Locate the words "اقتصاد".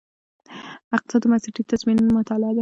0.95-1.21